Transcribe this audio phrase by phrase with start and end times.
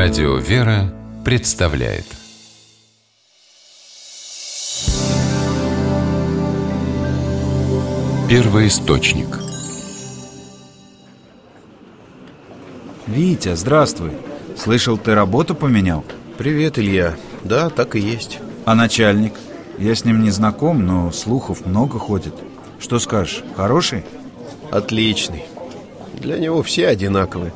[0.00, 2.04] Радио «Вера» представляет
[8.30, 9.26] Первый источник
[13.08, 14.12] Витя, здравствуй.
[14.56, 16.04] Слышал, ты работу поменял?
[16.36, 17.16] Привет, Илья.
[17.42, 18.38] Да, так и есть.
[18.66, 19.32] А начальник?
[19.78, 22.34] Я с ним не знаком, но слухов много ходит.
[22.78, 24.04] Что скажешь, хороший?
[24.70, 25.42] Отличный.
[26.14, 27.52] Для него все одинаковы.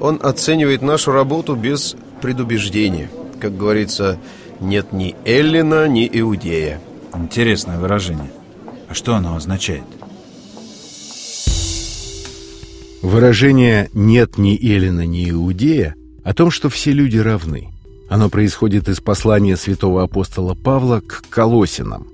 [0.00, 3.10] Он оценивает нашу работу без предубеждения.
[3.40, 4.18] Как говорится,
[4.60, 6.80] нет ни Эллина, ни Иудея.
[7.14, 8.30] Интересное выражение.
[8.88, 9.84] А что оно означает?
[13.02, 17.68] Выражение «нет ни Эллина, ни Иудея» о том, что все люди равны.
[18.08, 22.08] Оно происходит из послания святого апостола Павла к Колосинам.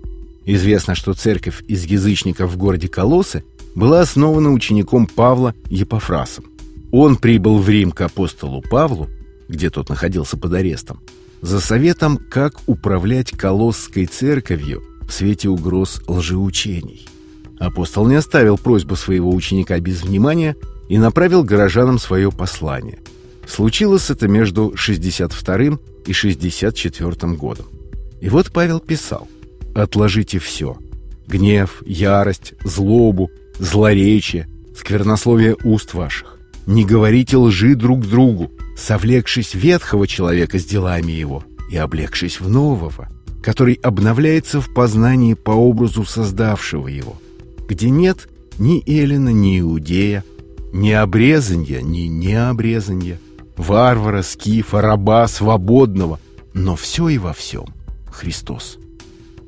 [0.44, 3.42] Известно, что церковь из язычников в городе Колосы
[3.74, 6.51] была основана учеником Павла Епофрасом.
[6.92, 9.08] Он прибыл в Рим к апостолу Павлу,
[9.48, 11.00] где тот находился под арестом,
[11.40, 17.08] за советом, как управлять Колосской церковью в свете угроз лжеучений.
[17.58, 20.54] Апостол не оставил просьбу своего ученика без внимания
[20.90, 22.98] и направил горожанам свое послание.
[23.48, 27.66] Случилось это между 62 и 64 годом.
[28.20, 29.28] И вот Павел писал
[29.74, 30.76] «Отложите все–
[31.26, 34.46] гнев, ярость, злобу, злоречие,
[34.76, 36.38] сквернословие уст ваших.
[36.66, 43.08] Не говорите лжи друг другу, совлекшись ветхого человека с делами его и облегшись в нового,
[43.42, 47.16] который обновляется в познании по образу создавшего его,
[47.68, 50.24] где нет ни Эллина, ни Иудея,
[50.72, 53.18] ни обрезанья, ни необрезанья,
[53.56, 56.20] варвара, скифа, раба, свободного,
[56.54, 57.66] но все и во всем
[58.10, 58.78] Христос.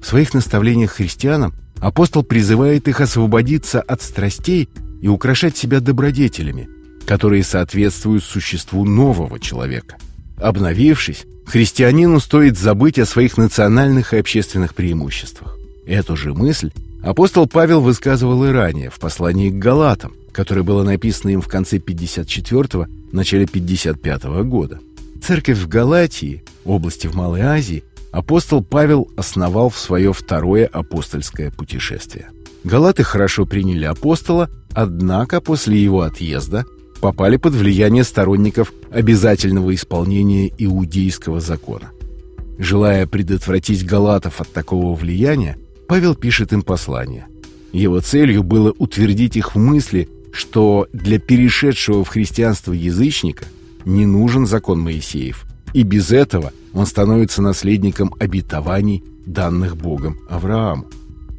[0.01, 4.69] В своих наставлениях христианам апостол призывает их освободиться от страстей
[5.01, 6.69] и украшать себя добродетелями,
[7.07, 9.97] которые соответствуют существу нового человека.
[10.37, 15.57] Обновившись, христианину стоит забыть о своих национальных и общественных преимуществах.
[15.87, 16.71] Эту же мысль
[17.03, 21.77] апостол Павел высказывал и ранее в послании к Галатам, которое было написано им в конце
[21.77, 24.81] 54-го, начале 55-го года.
[25.23, 32.31] Церковь в Галатии, области в Малой Азии, апостол Павел основал в свое второе апостольское путешествие.
[32.65, 36.65] Галаты хорошо приняли апостола, однако после его отъезда
[37.05, 41.91] попали под влияние сторонников обязательного исполнения иудейского закона.
[42.57, 47.27] Желая предотвратить галатов от такого влияния, Павел пишет им послание.
[47.75, 53.45] Его целью было утвердить их в мысли, что для перешедшего в христианство язычника
[53.85, 55.45] не нужен закон Моисеев,
[55.75, 60.87] и без этого он становится наследником обетований, данных Богом Аврааму.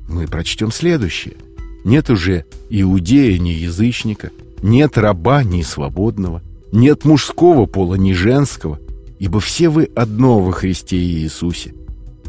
[0.08, 1.38] Мы прочтем следующее.
[1.84, 4.30] Нет уже иудея, ни язычника–
[4.62, 8.80] нет раба ни свободного, нет мужского пола ни женского,
[9.20, 11.74] ибо все вы одно во Христе Иисусе.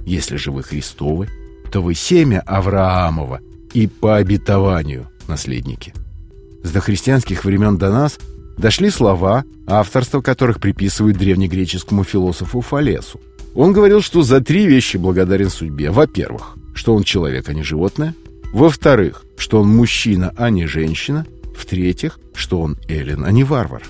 [0.05, 1.29] Если же вы Христовы,
[1.73, 3.41] то вы семя Авраамова
[3.75, 5.93] и по обетованию наследники.
[6.63, 8.19] С дохристианских времен до нас
[8.57, 13.21] дошли слова, авторство которых приписывают древнегреческому философу Фалесу.
[13.55, 15.91] Он говорил, что за три вещи благодарен судьбе.
[15.91, 18.15] Во-первых, что он человек, а не животное.
[18.53, 21.27] Во-вторых, что он мужчина, а не женщина.
[21.57, 23.83] В-третьих, что он эллин, а не варвар.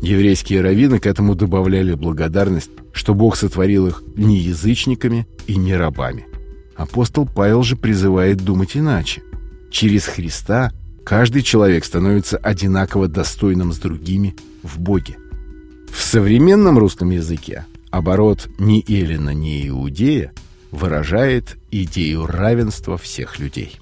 [0.00, 6.26] Еврейские раввины к этому добавляли благодарность, что Бог сотворил их не язычниками и не рабами.
[6.74, 9.22] Апостол Павел же призывает думать иначе.
[9.70, 10.72] Через Христа
[11.04, 15.16] каждый человек становится одинаково достойным с другими в Боге.
[15.92, 20.32] В современном русском языке оборот «ни Эллина, ни Иудея»
[20.70, 23.78] выражает идею равенства всех людей.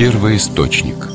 [0.00, 1.09] Первый источник